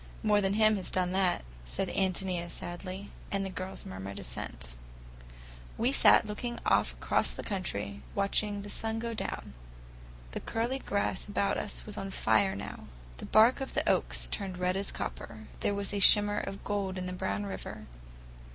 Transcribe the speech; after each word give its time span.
"More 0.23 0.41
than 0.41 0.55
him 0.55 0.77
has 0.77 0.89
done 0.89 1.11
that," 1.11 1.43
said 1.63 1.87
Ántonia 1.89 2.49
sadly, 2.49 3.11
and 3.31 3.45
the 3.45 3.51
girls 3.51 3.85
murmured 3.85 4.17
assent. 4.17 4.69
We 5.77 5.91
sat 5.91 6.25
looking 6.25 6.57
off 6.65 6.93
across 6.93 7.33
the 7.35 7.43
country, 7.43 8.01
watching 8.15 8.63
the 8.63 8.69
sun 8.71 8.97
go 8.97 9.13
down. 9.13 9.53
The 10.31 10.39
curly 10.39 10.79
grass 10.79 11.27
about 11.27 11.59
us 11.59 11.85
was 11.85 11.99
on 11.99 12.09
fire 12.09 12.55
now. 12.55 12.85
The 13.17 13.27
bark 13.27 13.61
of 13.61 13.75
the 13.75 13.87
oaks 13.87 14.25
turned 14.27 14.57
red 14.57 14.75
as 14.75 14.91
copper. 14.91 15.41
There 15.59 15.75
was 15.75 15.93
a 15.93 15.99
shimmer 15.99 16.39
of 16.39 16.63
gold 16.63 16.97
on 16.97 17.05
the 17.05 17.13
brown 17.13 17.45
river. 17.45 17.85